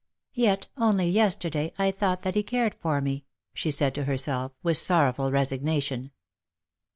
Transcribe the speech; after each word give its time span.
"Yet, 0.33 0.67
only 0.77 1.07
yesterday, 1.07 1.71
I 1.77 1.91
thought 1.91 2.23
that 2.23 2.33
he 2.33 2.41
cared 2.41 2.73
for 2.73 3.01
me," 3.01 3.27
she 3.53 3.69
said 3.69 3.93
to 3.93 4.05
herself, 4.05 4.51
with 4.63 4.77
sorrowful 4.77 5.29
resignation. 5.31 6.09